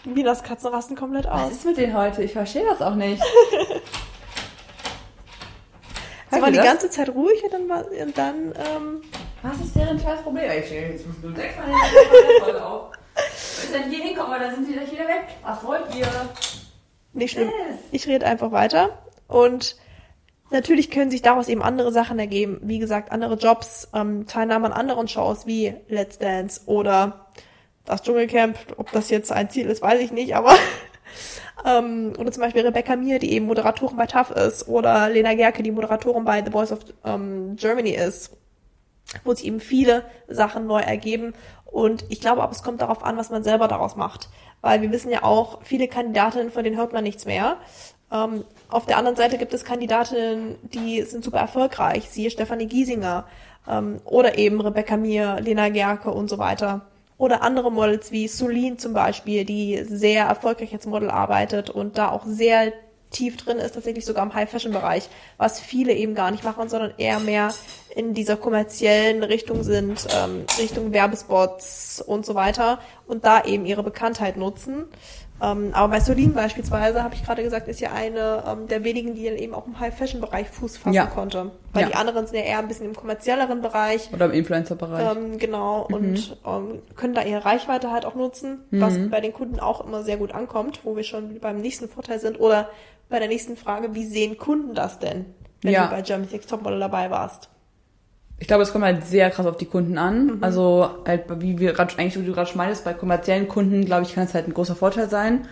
[0.04, 1.46] Minas Katzen rasten komplett aus.
[1.46, 2.22] Was ist mit denen heute?
[2.22, 3.22] Ich verstehe das auch nicht.
[6.30, 6.66] Sie Hört war die das?
[6.66, 9.02] ganze Zeit ruhig und dann, war, und dann ähm,
[9.42, 10.50] Was ist deren scheiß Problem?
[10.58, 11.66] Ich stehe jetzt muss nur sechs Mal
[12.44, 12.90] voll auf.
[13.14, 15.26] Wenn ich dann hier hinkomme, dann sind die gleich wieder weg.
[15.42, 16.06] Was wollt ihr?
[17.12, 17.48] Nicht schlimm.
[17.48, 17.78] Yes.
[17.92, 18.98] Ich rede einfach weiter.
[19.28, 19.76] Und
[20.50, 22.58] natürlich können sich daraus eben andere Sachen ergeben.
[22.62, 27.26] Wie gesagt, andere Jobs, ähm, Teilnahme an anderen Shows wie Let's Dance oder
[27.85, 28.57] das Dschungelcamp.
[28.77, 30.55] Ob das jetzt ein Ziel ist, weiß ich nicht, aber
[31.66, 35.62] ähm, oder zum Beispiel Rebecca Mir, die eben Moderatorin bei TAF ist, oder Lena Gerke,
[35.62, 38.37] die Moderatorin bei The Voice of ähm, Germany ist,
[39.25, 41.35] wo sich eben viele Sachen neu ergeben.
[41.64, 44.29] Und ich glaube aber, es kommt darauf an, was man selber daraus macht.
[44.61, 47.59] Weil wir wissen ja auch, viele Kandidatinnen, von denen hört man nichts mehr.
[48.11, 53.27] Ähm, auf der anderen Seite gibt es Kandidatinnen, die sind super erfolgreich, siehe Stefanie Giesinger
[53.68, 56.87] ähm, oder eben Rebecca Mir, Lena Gerke und so weiter.
[57.16, 62.11] Oder andere Models wie Solin zum Beispiel, die sehr erfolgreich als Model arbeitet und da
[62.11, 62.72] auch sehr
[63.14, 67.20] tief drin ist, tatsächlich sogar im High-Fashion-Bereich, was viele eben gar nicht machen, sondern eher
[67.20, 67.55] mehr
[67.94, 73.85] in dieser kommerziellen Richtung sind, ähm, Richtung Werbespots und so weiter und da eben ihre
[73.85, 74.87] Bekanntheit nutzen.
[75.42, 79.14] Ähm, aber bei Solin beispielsweise, habe ich gerade gesagt, ist ja eine ähm, der wenigen,
[79.14, 81.07] die dann eben auch im High-Fashion-Bereich Fuß fassen Ja.
[81.07, 81.51] konnte.
[81.73, 81.88] Weil Ja.
[81.88, 84.11] die anderen sind ja eher ein bisschen im kommerzielleren Bereich.
[84.12, 85.16] Oder im Influencer-Bereich.
[85.16, 85.94] Ähm, genau, Mhm.
[85.94, 90.03] und ähm, können da ihre Reichweite halt auch nutzen, was bei den Kunden auch immer
[90.05, 92.38] sehr gut ankommt, wo wir schon beim nächsten Vorteil sind.
[92.38, 92.68] Oder
[93.09, 95.27] bei der nächsten Frage, wie sehen Kunden das denn,
[95.62, 95.87] wenn Ja.
[95.87, 97.51] du bei Germany's Next Topmodel dabei warst?
[98.40, 100.27] Ich glaube, es kommt halt sehr krass auf die Kunden an.
[100.27, 100.38] Mhm.
[100.40, 104.03] Also halt, wie wir grad, eigentlich, wie du gerade schon meintest, bei kommerziellen Kunden, glaube
[104.03, 105.47] ich, kann es halt ein großer Vorteil sein.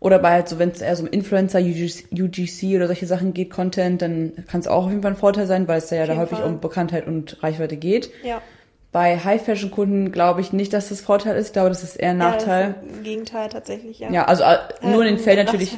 [0.00, 3.34] Oder bei halt so, wenn es eher so um Influencer, UGC, UGC oder solche Sachen
[3.34, 6.06] geht, Content, dann kann es auch auf jeden Fall ein Vorteil sein, weil es ja
[6.06, 6.48] da häufig Fall.
[6.48, 8.10] um Bekanntheit und Reichweite geht.
[8.22, 8.40] Ja.
[8.92, 11.48] Bei High-Fashion-Kunden glaube ich nicht, dass das Vorteil ist.
[11.48, 12.74] Ich glaube, das ist eher ein Nachteil.
[12.82, 14.10] Ja, ist Im Gegenteil tatsächlich, ja.
[14.10, 15.76] Ja, also äh, nur in den Ähm, Fällen natürlich,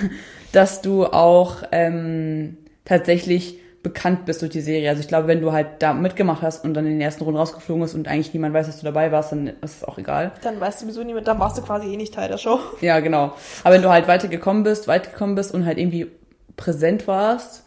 [0.52, 4.88] dass du auch ähm, tatsächlich bekannt bist durch die Serie.
[4.88, 7.38] Also ich glaube, wenn du halt da mitgemacht hast und dann in den ersten Runden
[7.38, 10.32] rausgeflogen bist und eigentlich niemand weiß, dass du dabei warst, dann ist es auch egal.
[10.42, 12.58] Dann weißt du sowieso niemand, dann warst du quasi eh nicht Teil der Show.
[12.80, 13.34] Ja, genau.
[13.62, 16.10] Aber wenn du halt weitergekommen bist, weitergekommen bist und halt irgendwie
[16.56, 17.64] präsent warst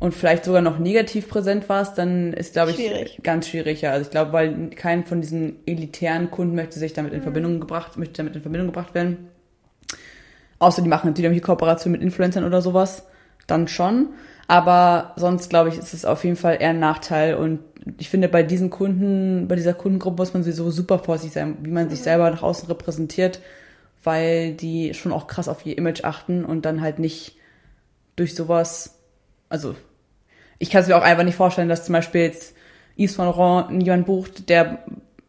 [0.00, 3.20] und vielleicht sogar noch negativ präsent warst, dann ist, glaube ich, Schwierig.
[3.22, 3.80] ganz schwierig.
[3.80, 3.92] Ja.
[3.92, 7.96] Also ich glaube, weil kein von diesen elitären Kunden möchte sich damit in Verbindung gebracht,
[7.96, 9.28] möchte damit in Verbindung gebracht werden.
[10.58, 13.06] Außer die machen natürlich Kooperation mit Influencern oder sowas,
[13.46, 14.08] dann schon.
[14.46, 17.36] Aber sonst, glaube ich, ist es auf jeden Fall eher ein Nachteil.
[17.36, 17.60] Und
[17.98, 21.70] ich finde, bei diesen Kunden, bei dieser Kundengruppe muss man sowieso super vorsichtig sein, wie
[21.70, 23.40] man sich selber nach außen repräsentiert,
[24.02, 27.36] weil die schon auch krass auf ihr Image achten und dann halt nicht
[28.16, 28.98] durch sowas,
[29.48, 29.74] also
[30.58, 32.54] ich kann es mir auch einfach nicht vorstellen, dass zum Beispiel jetzt
[32.96, 34.84] Yves Saint Laurent jemand bucht, der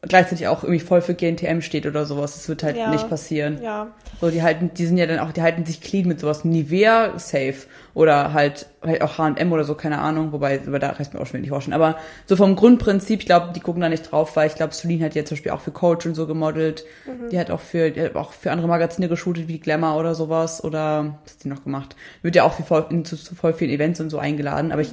[0.07, 2.33] gleichzeitig auch irgendwie voll für GNTM steht oder sowas.
[2.35, 2.89] Das wird halt Ja.
[2.89, 3.59] nicht passieren.
[3.61, 3.87] Ja.
[4.21, 6.45] So, die halten, die sind ja dann auch, die halten sich clean mit sowas.
[6.45, 7.55] Nivea, safe.
[7.93, 10.31] Oder halt, halt auch H&M oder so, keine Ahnung.
[10.31, 11.73] Wobei, aber da reicht mir auch schon nicht vorstellen.
[11.73, 15.05] Aber so vom Grundprinzip, ich glaube, die gucken da nicht drauf, weil ich glaube, Celine
[15.05, 16.85] hat ja zum Beispiel auch für Coach und so gemodelt.
[17.31, 20.63] Die hat auch für, die hat auch für andere Magazine geshootet, wie Glamour oder sowas.
[20.63, 21.95] Oder, was hat die noch gemacht?
[22.21, 24.71] Wird ja auch für voll, zu, zu voll vielen Events und so eingeladen.
[24.71, 24.91] Aber ich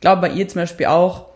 [0.00, 1.29] glaube, bei ihr zum Beispiel auch,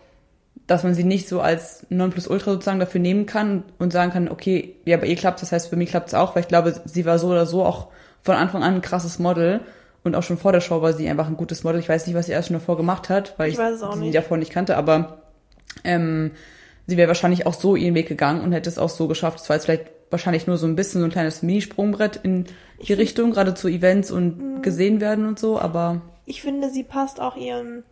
[0.67, 4.77] dass man sie nicht so als Nonplusultra sozusagen dafür nehmen kann und sagen kann, okay,
[4.85, 7.05] ja, bei ihr klappt das heißt, bei mir klappt es auch, weil ich glaube, sie
[7.05, 7.89] war so oder so auch
[8.23, 9.61] von Anfang an ein krasses Model
[10.05, 11.81] und auch schon vor der Show war sie einfach ein gutes Model.
[11.81, 14.15] Ich weiß nicht, was sie erst schon davor gemacht hat, weil Ich ich, sie nicht.
[14.17, 15.19] davor nicht kannte, aber
[15.83, 16.31] ähm,
[16.87, 19.41] sie wäre wahrscheinlich auch so ihren Weg gegangen und hätte es auch so geschafft.
[19.41, 22.47] Es war jetzt vielleicht wahrscheinlich nur so ein bisschen so ein kleines Minisprungbrett in
[22.87, 24.63] die Richtung, gerade zu Events und Mhm.
[24.63, 27.83] gesehen werden und so, aber Ich finde, sie passt auch ihrem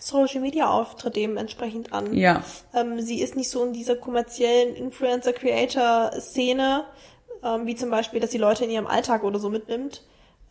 [0.00, 2.14] Social Media Auftritt dementsprechend an.
[2.14, 2.42] ja,
[2.74, 6.84] Ähm, sie ist nicht so in dieser kommerziellen Influencer-Creator-Szene,
[7.42, 10.02] ähm, wie zum Beispiel, dass sie Leute in ihrem Alltag oder so mitnimmt,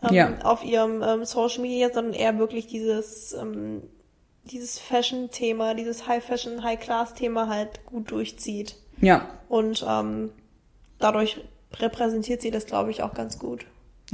[0.04, 0.38] ähm, Ja.
[0.44, 3.84] auf ihrem ähm, Social Media, sondern eher wirklich dieses, ähm,
[4.46, 8.76] dieses Fashion-Thema, dieses High-Fashion, High-Class-Thema halt gut durchzieht.
[9.02, 10.32] ja, Und ähm,
[11.00, 11.42] dadurch
[11.80, 13.66] repräsentiert sie das, glaube ich, auch ganz gut.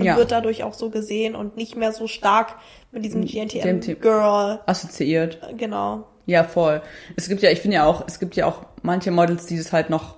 [0.02, 0.18] Und Ja.
[0.18, 2.56] wird dadurch auch so gesehen und nicht mehr so stark
[2.92, 3.62] mit diesem GNTM.
[3.80, 4.60] GNTM-Girl.
[4.66, 5.40] assoziiert.
[5.58, 6.08] Genau.
[6.26, 6.82] Ja, voll.
[7.16, 9.74] Es gibt ja, ich finde ja auch, es gibt ja auch manche Models, die das
[9.74, 10.16] halt noch,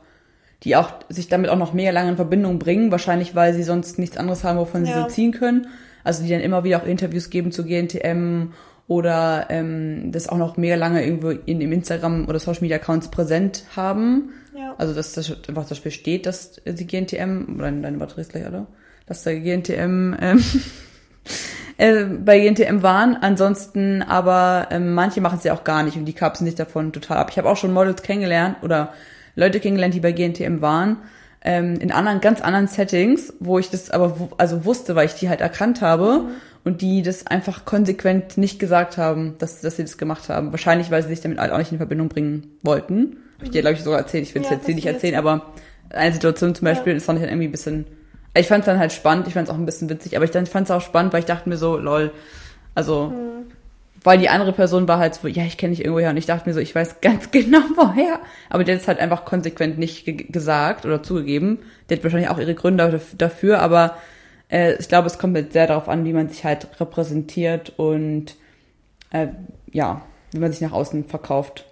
[0.63, 3.99] die auch sich damit auch noch mega lange in Verbindung bringen, wahrscheinlich weil sie sonst
[3.99, 5.03] nichts anderes haben, wovon sie Ja.
[5.03, 5.67] so ziehen können.
[6.03, 8.51] Also die dann immer wieder auch Interviews geben zu GNTM
[8.87, 13.09] oder ähm, das auch noch mega lange irgendwo in dem Instagram oder Social Media Accounts
[13.09, 14.31] präsent haben.
[14.55, 14.75] Ja.
[14.77, 18.45] Also dass das einfach zum Beispiel steht, dass die GNTM, oder deine Batterie ist gleich,
[18.45, 18.67] oder?
[19.05, 20.43] Dass da GNTM ähm,
[21.77, 23.15] äh, bei GNTM waren.
[23.15, 26.93] Ansonsten aber ähm, manche machen es ja auch gar nicht und die kapseln sich davon
[26.93, 27.29] total ab.
[27.31, 28.93] Ich habe auch schon Models kennengelernt oder
[29.35, 30.97] Leute kennengelernt, die bei GNTM waren,
[31.43, 35.29] ähm, in anderen, ganz anderen Settings, wo ich das aber also wusste, weil ich die
[35.29, 36.25] halt erkannt habe
[36.63, 40.51] und die das einfach konsequent nicht gesagt haben, dass, dass sie das gemacht haben.
[40.51, 43.17] Wahrscheinlich, weil sie sich damit halt auch nicht in Verbindung bringen wollten.
[43.37, 44.23] Hab ich dir, glaube ich, sogar erzählt.
[44.23, 45.53] Ich will es Ja, jetzt hier nicht erzählen, aber
[45.89, 47.85] eine Situation zum Beispiel, das fand ich dann irgendwie ein bisschen,
[48.35, 50.31] ich fand es dann halt spannend, ich fand es auch ein bisschen witzig, aber ich
[50.31, 52.11] fand es auch spannend, weil ich dachte mir so, lol,
[52.75, 53.13] also,
[54.03, 56.47] weil die andere Person war halt so, ja, ich kenne dich irgendwoher und ich dachte
[56.49, 58.19] mir so, ich weiß ganz genau woher,
[58.49, 61.59] aber der hat es halt einfach konsequent nicht ge gesagt oder zugegeben.
[61.89, 63.97] Der hat wahrscheinlich auch ihre Gründe daf- dafür, aber
[64.49, 68.35] äh, ich glaube, es kommt halt sehr darauf an, wie man sich halt repräsentiert und
[69.11, 69.27] äh,
[69.71, 71.65] ja, wie man sich nach außen verkauft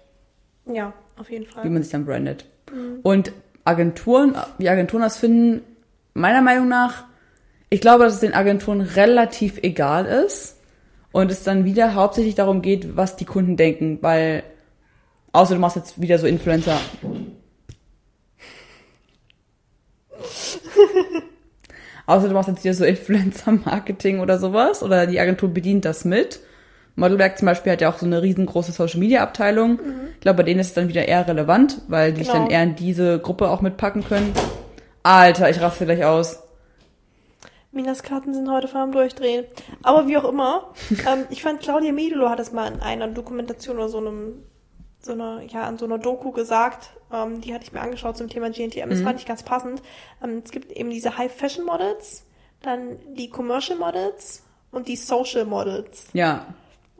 [0.64, 1.68] Ja, auf jeden wie Fall.
[1.70, 2.46] man sich dann brandet.
[3.02, 3.32] Und
[3.64, 5.60] Agenturen, wie Agenturen das finden,
[6.14, 7.04] meiner Meinung nach,
[7.70, 10.58] ich glaube, dass es den Agenturen relativ egal ist
[11.10, 14.42] und es dann wieder hauptsächlich darum geht, was die Kunden denken, weil
[15.32, 16.78] außer du machst jetzt wieder so Influencer.
[22.06, 26.40] außer du machst jetzt wieder so Influencer-Marketing oder sowas oder die Agentur bedient das mit.
[26.94, 29.80] Modelwerk zum Beispiel hat ja auch so eine riesengroße Social-Media-Abteilung.
[30.14, 32.42] Ich glaube, bei denen ist es dann wieder eher relevant, weil die sich Genau.
[32.42, 34.34] dann eher in diese Gruppe auch mitpacken können.
[35.02, 36.42] Alter, ich raste gleich aus.
[37.72, 39.46] Minas Karten sind heute am Durchdrehen.
[39.82, 43.76] Aber wie auch immer, ähm, ich fand Claudia Medelo hat es mal in einer Dokumentation
[43.76, 44.44] oder so einem,
[45.00, 48.28] so einer, ja, in so einer Doku gesagt, ähm, die hatte ich mir angeschaut zum
[48.28, 48.90] Thema GNTM.
[48.90, 49.82] Das fand ich ganz passend.
[50.22, 52.24] Ähm, es gibt eben diese High Fashion Models,
[52.60, 56.08] dann die Commercial Models und die Social Models.
[56.12, 56.46] Ja,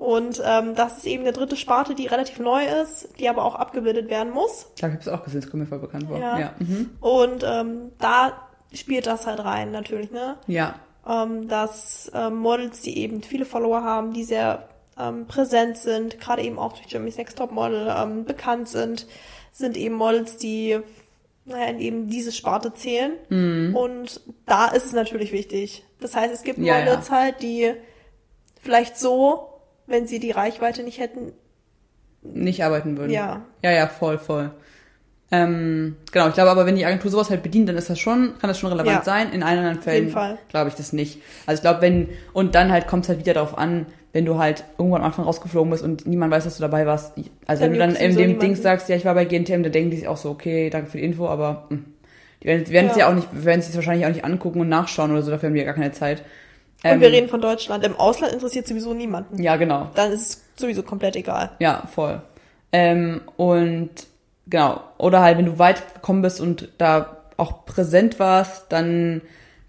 [0.02, 3.54] Und ähm, das ist eben eine dritte Sparte, die relativ neu ist, die aber auch
[3.54, 4.66] abgebildet werden muss.
[4.76, 6.18] ich habe es auch gesehen, das kommt mir voll bekannt vor.
[6.18, 6.40] Ja.
[6.40, 6.90] Ja, mhm.
[6.98, 8.32] Und ähm, da
[8.72, 10.38] spielt das halt rein, natürlich, ne?
[10.48, 10.74] ja.
[11.08, 16.42] ähm, dass ähm, Models, die eben viele Follower haben, die sehr ähm, präsent sind, gerade
[16.42, 19.06] eben auch durch Jimmy's Next Top Model ähm, bekannt sind,
[19.52, 20.80] sind eben Models, die
[21.44, 23.12] naja, in eben diese Sparte zählen.
[23.28, 23.76] Mhm.
[23.76, 25.84] Und da ist es natürlich wichtig.
[26.00, 27.72] Das heißt, es gibt Ja, Models halt, die
[28.60, 29.51] vielleicht so,
[29.86, 31.32] wenn sie die Reichweite nicht hätten,
[32.22, 33.10] Nicht arbeiten würden.
[33.10, 34.50] ja, Ja, ja, voll, voll.
[35.34, 38.34] Ähm, genau, ich glaube aber, wenn die Agentur sowas halt bedient, dann ist das schon,
[38.38, 39.02] kann das schon relevant Ja.
[39.02, 39.32] sein.
[39.32, 40.14] In anderen Fällen
[40.50, 41.20] glaube ich das nicht.
[41.46, 44.36] Also ich glaube, wenn, und dann halt kommt es halt wieder darauf an, wenn du
[44.38, 47.14] halt irgendwo am Anfang rausgeflogen bist und niemand weiß, dass du dabei warst.
[47.46, 48.40] Also Dann wenn du dann in sowieso dem niemanden.
[48.40, 50.90] Ding sagst, ja, ich war bei GNTM, dann denken die sich auch so, okay, danke
[50.90, 51.78] für die Info, aber mh.
[52.42, 53.06] die werden, die werden es Ja.
[53.06, 55.54] ja auch nicht, werden es wahrscheinlich auch nicht angucken und nachschauen oder so, dafür haben
[55.54, 56.22] die ja gar keine Zeit.
[56.84, 57.84] Und Ähm, wir reden von Deutschland.
[57.84, 59.40] Im Ausland interessiert sowieso niemanden.
[59.42, 59.90] Ja, genau.
[59.94, 61.50] Dann ist es sowieso komplett egal.
[61.60, 62.20] Ja, voll.
[62.72, 63.90] Ähm, und
[64.46, 69.22] genau, oder halt, wenn du weit gekommen bist und da auch präsent warst, dann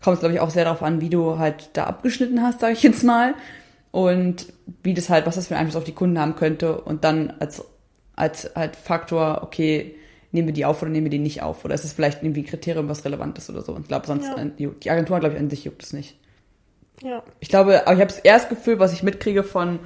[0.04, 2.74] kommt es, glaube ich, auch sehr darauf an, wie du halt da abgeschnitten hast, sage
[2.74, 3.36] ich jetzt mal.
[3.92, 4.48] Und
[4.82, 6.82] wie das halt, was das für einen Einfluss auf die Kunden haben könnte.
[6.82, 7.64] Und dann als,
[8.16, 9.96] als halt Faktor, okay,
[10.32, 11.64] nehmen wir die auf oder nehmen wir die nicht auf?
[11.64, 13.74] Oder ist es vielleicht irgendwie ein Kriterium, was relevant ist oder so?
[13.74, 14.44] Und ich glaube, sonst, Ja.
[14.46, 16.18] die, die Agentur, glaube ich, an sich juckt es nicht.
[17.02, 17.24] Ja.
[17.40, 19.80] Ich glaube, aber ich habe das Gefühl, was ich mitkriege von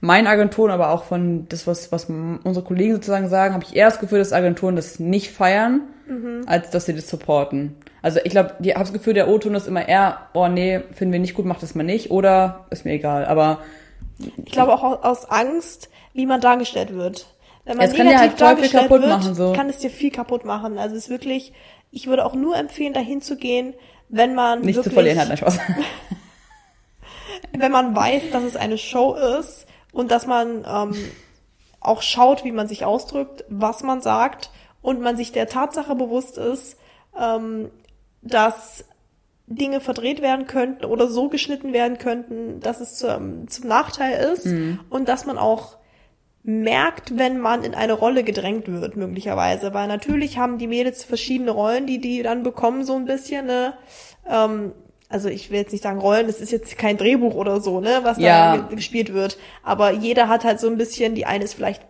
[0.00, 3.86] meinen Agenturen, aber auch von das, was, was unsere Kollegen sozusagen sagen, habe ich eher
[3.86, 5.82] das Gefühl, dass Agenturen das nicht feiern,
[6.46, 7.76] als dass sie das supporten.
[8.02, 11.12] Also ich glaube, ich habe das Gefühl, der O-Ton ist immer eher, oh nee, finden
[11.12, 13.24] wir nicht gut, mach das mal nicht, oder ist mir egal.
[13.24, 13.60] Aber
[14.44, 17.26] Ich glaube auch aus- Angst, wie man dargestellt wird.
[17.64, 19.54] Wenn man Es kann dir halt dargestellt kaputt wird, machen, so.
[19.54, 20.76] kann es dir viel kaputt machen.
[20.78, 21.54] Also es ist wirklich,
[21.90, 23.72] ich würde auch nur empfehlen, dahin zu gehen,
[24.10, 25.58] wenn man nicht wirklich, zu verlieren hat, Spaß.
[27.52, 30.94] wenn man weiß, dass es eine Show ist und dass man ähm,
[31.80, 34.50] auch schaut, wie man sich ausdrückt, was man sagt
[34.82, 36.78] und man sich der Tatsache bewusst ist,
[37.18, 37.70] ähm,
[38.22, 38.84] dass
[39.46, 44.46] Dinge verdreht werden könnten oder so geschnitten werden könnten, dass es zum, zum Nachteil ist
[44.88, 45.76] und dass man auch
[46.42, 49.74] merkt, wenn man in eine Rolle gedrängt wird, möglicherweise.
[49.74, 53.74] Weil natürlich haben die Mädels verschiedene Rollen, die die dann bekommen, so ein bisschen, ne?
[54.28, 54.72] Ähm,
[55.14, 58.00] also ich will jetzt nicht sagen Rollen, das ist jetzt kein Drehbuch oder so, ne,
[58.02, 58.56] was Ja.
[58.56, 59.38] da ge- gespielt wird.
[59.62, 61.82] Aber jeder hat halt so ein bisschen, die eine ist vielleicht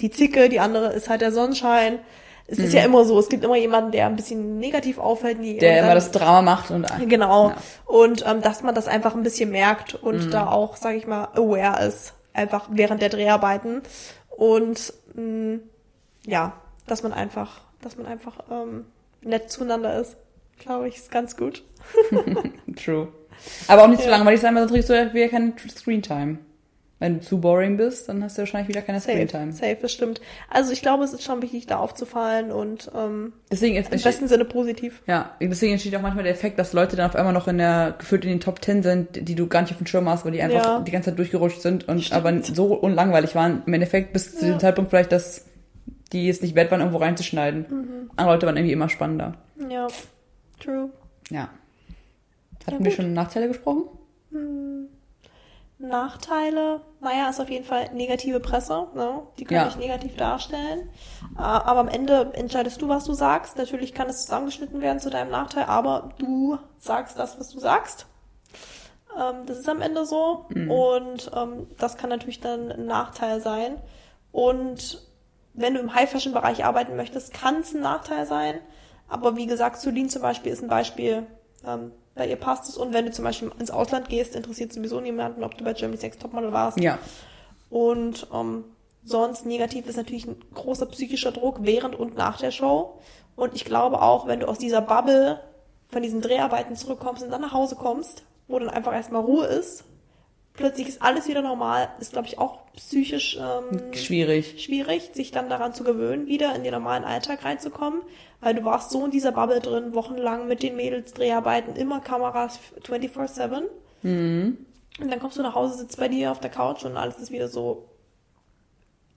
[0.00, 1.98] die Zicke, die andere ist halt der Sonnenschein.
[2.46, 5.38] Es ist ja immer so, es gibt immer jemanden, der ein bisschen negativ auffällt.
[5.42, 5.58] Die, Mhm.
[5.60, 7.48] Der immer das Drama macht und Genau.
[7.50, 7.56] Ja.
[7.86, 10.30] Und ähm, dass man das einfach ein bisschen merkt und Mhm.
[10.30, 13.82] da auch, sage ich mal, aware ist, einfach während der Dreharbeiten.
[14.36, 15.60] Und mh,
[16.26, 16.52] ja,
[16.86, 18.86] dass man einfach, dass man einfach ähm,
[19.22, 20.16] nett zueinander ist,
[20.58, 21.62] glaube ich, ist ganz gut.
[22.76, 23.08] True.
[23.68, 24.16] Aber auch nicht zu Ja.
[24.16, 26.38] langweilig sein, weil sonst kriegst du wieder keine Screentime.
[26.98, 29.50] Wenn du zu boring bist, dann hast du wahrscheinlich wieder keine Safe, Screentime.
[29.50, 30.20] safe, das stimmt.
[30.48, 34.44] Also ich glaube, es ist schon wichtig, da aufzufallen und ähm, Deswegen im besten Sinne
[34.44, 35.02] positiv.
[35.08, 37.96] Ja, deswegen entsteht auch manchmal der Effekt, dass Leute dann auf einmal noch in der,
[37.98, 40.30] gefühlt in den Top Ten sind, die du gar nicht auf dem Schirm hast, weil
[40.30, 40.78] die einfach Ja.
[40.80, 42.24] die ganze Zeit durchgerutscht sind und Stimmt.
[42.24, 43.64] aber so unlangweilig waren.
[43.66, 44.52] Im Endeffekt bis zu Ja.
[44.52, 45.46] dem Zeitpunkt vielleicht, dass
[46.12, 47.66] die es nicht wert waren, irgendwo reinzuschneiden.
[47.68, 48.10] Mhm.
[48.14, 49.34] Andere Leute waren irgendwie immer spannender.
[49.68, 49.88] Ja,
[50.62, 50.90] true.
[51.30, 51.48] Ja.
[52.66, 53.84] Hatten Ja, wir schon Nachteile gesprochen?
[55.78, 59.22] Nachteile, naja, ist auf jeden Fall negative Presse, ne?
[59.38, 59.64] Die können Ja.
[59.66, 60.88] dich negativ darstellen.
[61.34, 63.56] Aber am Ende entscheidest du, was du sagst.
[63.58, 68.06] Natürlich kann es zusammengeschnitten werden zu deinem Nachteil, aber du sagst das, was du sagst.
[69.18, 70.46] Ähm, das ist am Ende so.
[70.54, 73.76] Und ähm, das kann natürlich dann ein Nachteil sein.
[74.30, 75.02] Und
[75.54, 78.54] wenn du im High-Fashion-Bereich arbeiten möchtest, kann es ein Nachteil sein.
[79.12, 81.26] Aber wie gesagt, Celine zum Beispiel ist ein Beispiel,
[81.66, 82.78] ähm, bei ihr passt es.
[82.78, 86.02] Und wenn du zum Beispiel ins Ausland gehst, interessiert sowieso niemanden, ob du bei Germany's
[86.02, 86.80] Next Topmodel warst.
[86.80, 86.98] Ja.
[87.68, 88.64] Und ähm,
[89.04, 92.98] sonst negativ ist natürlich ein großer psychischer Druck während und nach der Show.
[93.36, 95.40] Und ich glaube auch, wenn du aus dieser Bubble
[95.88, 99.84] von diesen Dreharbeiten zurückkommst und dann nach Hause kommst, wo dann einfach erstmal Ruhe ist,
[100.54, 104.62] plötzlich ist alles wieder normal, ist glaube ich auch psychisch ähm, Schwierig.
[104.64, 108.00] schwierig, sich dann daran zu gewöhnen, wieder in den normalen Alltag reinzukommen,
[108.40, 112.58] weil du warst so in dieser Bubble drin, wochenlang mit den Mädels, Dreharbeiten, immer Kameras
[112.84, 113.62] 24-7.
[114.02, 114.58] Mhm.
[115.00, 117.30] Und dann kommst du nach Hause, sitzt bei dir auf der Couch und alles ist
[117.30, 117.88] wieder so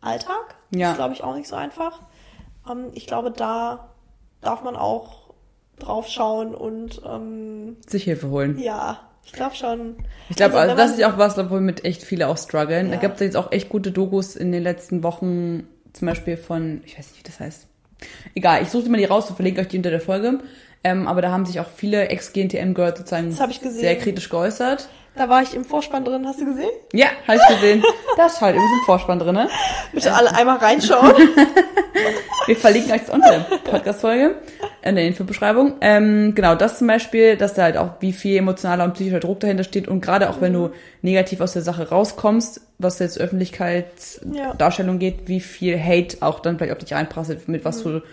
[0.01, 0.55] Alltag.
[0.71, 0.91] Ja.
[0.91, 2.01] ist, glaube ich, auch nicht so einfach.
[2.69, 3.89] Ähm, ich glaube, da
[4.41, 5.33] darf man auch
[5.79, 8.57] drauf schauen und ähm, Sich Hilfe holen.
[8.59, 9.95] ja, ich glaube schon.
[10.29, 12.87] Ich glaube, also, wenn das ist auch was, womit echt viele auch strugglen.
[12.89, 12.99] Da Ja.
[13.01, 16.97] gibt es jetzt auch echt gute Dokus in den letzten Wochen, zum Beispiel von, ich
[16.97, 17.67] weiß nicht, wie das heißt.
[18.35, 20.39] Egal, ich suche mal die raus und verlinke euch die unter der Folge.
[20.83, 24.87] Ähm, aber da haben sich auch viele Ex-GNTM-Girls sozusagen Das ich sehr kritisch geäußert.
[25.15, 26.69] Da war ich im Vorspann drin, hast du gesehen?
[26.91, 27.83] Ja, habe ich gesehen.
[28.17, 29.35] Da ist halt übrigens ein Vorspann drin.
[29.35, 29.49] Ne?
[29.93, 31.13] Bitte alle einmal reinschauen.
[32.45, 34.35] Wir verlinken euch das unter der Podcast-Folge
[34.83, 35.75] in der Infobeschreibung.
[35.81, 39.39] Ähm, genau, das zum Beispiel, dass da halt auch wie viel emotionaler und psychischer Druck
[39.39, 44.99] dahinter steht und gerade auch wenn du negativ aus der Sache rauskommst, was jetzt Öffentlichkeitsdarstellung
[44.99, 48.03] geht, wie viel Hate auch dann vielleicht auf dich einprasselt, mit was für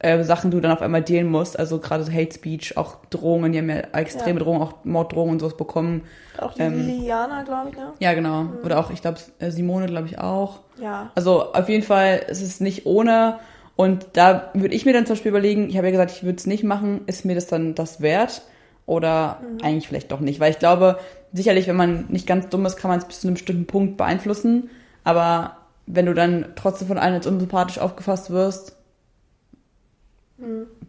[0.00, 1.58] äh, Sachen du dann auf einmal dealen musst.
[1.58, 4.44] Also gerade so Hate Speech, auch Drohungen, die haben ja extreme Ja.
[4.44, 6.02] Drohungen, auch Morddrohungen und sowas bekommen.
[6.38, 7.92] Auch die Ähm, Liliana, glaube ich, ne?
[7.98, 8.46] Ja, genau.
[8.64, 10.60] Oder auch, ich glaube, Simone, glaube ich, auch.
[10.80, 11.10] Ja.
[11.14, 13.38] Also auf jeden Fall ist es nicht ohne.
[13.76, 16.36] Und da würde ich mir dann zum Beispiel überlegen, ich habe ja gesagt, ich würde
[16.36, 18.42] es nicht machen, ist mir das dann das wert?
[18.86, 20.40] Oder eigentlich vielleicht doch nicht?
[20.40, 20.98] Weil ich glaube,
[21.32, 23.96] sicherlich, wenn man nicht ganz dumm ist, kann man es bis zu einem bestimmten Punkt
[23.96, 24.68] beeinflussen.
[25.04, 28.76] Aber wenn du dann trotzdem von allen als unsympathisch aufgefasst wirst,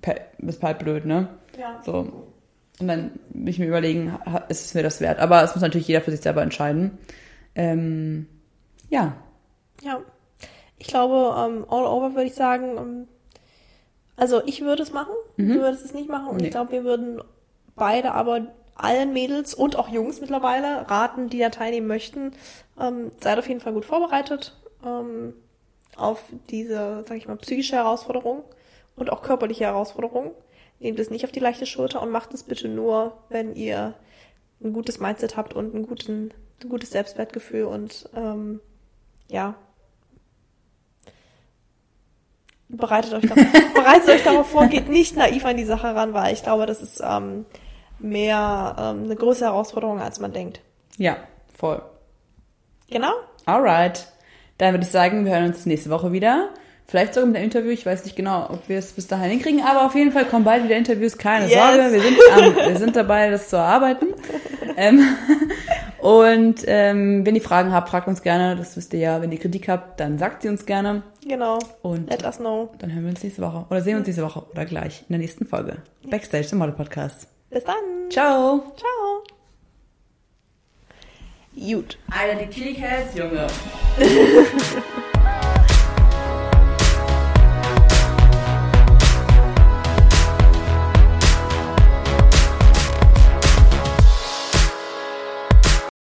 [0.02, 1.28] pe- ist halt blöd, ne?
[1.60, 1.82] Ja.
[1.86, 2.28] So.
[2.80, 4.18] Und dann will ich mir überlegen,
[4.50, 5.20] ist es mir das wert?
[5.20, 6.98] Aber es muss natürlich jeder für sich selber entscheiden.
[7.56, 8.28] Ähm,
[8.90, 9.14] ja,
[9.84, 10.02] Ja.
[10.78, 13.08] Ich glaube, ähm, all over würde ich sagen, ähm,
[14.16, 16.46] also ich würde es machen, du würdest es nicht machen und Nee.
[16.46, 17.22] ich glaube, wir würden
[17.76, 22.32] beide aber allen Mädels und auch Jungs mittlerweile raten, die da teilnehmen möchten,
[22.80, 25.34] ähm, seid auf jeden Fall gut vorbereitet ähm,
[25.98, 28.42] auf diese, sag ich mal, psychische Herausforderung
[29.02, 30.32] und auch körperliche Herausforderung.
[30.80, 33.96] Nehmt es nicht auf die leichte Schulter und macht es bitte nur, wenn ihr
[34.64, 36.32] ein gutes Mindset habt und einen guten,
[36.64, 38.62] ein gutes Selbstwertgefühl und ähm,
[39.28, 39.56] ja,
[42.70, 46.34] bereitet euch darauf, bereitet euch darauf vor, geht nicht naiv an die Sache ran, weil
[46.34, 47.46] ich glaube, das ist ähm,
[48.00, 50.62] mehr ähm, eine größere Herausforderung, als man denkt.
[50.98, 51.18] ja,
[51.54, 51.82] voll.
[52.90, 53.14] Genau?
[53.46, 54.08] Alright.
[54.58, 56.50] Dann würde ich sagen, wir hören uns nächste Woche wieder.
[56.92, 57.70] Vielleicht sogar mit einem Interview.
[57.72, 60.44] Ich weiß nicht genau, ob wir es bis dahin hinkriegen, aber auf jeden Fall kommen
[60.44, 61.18] bald wieder Interviews.
[61.18, 61.54] Keine Yes.
[61.58, 64.08] Sorge, wir sind, am, wir sind dabei, das zu erarbeiten.
[64.76, 65.00] ähm,
[66.00, 68.58] und ähm, wenn ihr Fragen habt, fragt uns gerne.
[68.58, 69.22] Das wisst ihr ja.
[69.22, 71.04] Wenn ihr Kritik habt, dann sagt sie uns gerne.
[71.26, 71.60] Genau.
[71.82, 72.72] Und Let us know.
[72.80, 73.66] dann hören wir uns nächste Woche.
[73.70, 74.44] Oder sehen wir uns nächste Woche.
[74.52, 75.78] Oder gleich in der nächsten Folge.
[76.10, 77.30] Backstage, der Model Podcast.
[77.50, 77.76] Bis dann.
[78.10, 78.64] Ciao.
[78.76, 79.24] Ciao.
[81.56, 81.98] Gut.
[82.10, 83.48] Alter, die Kitty Cats, Junge.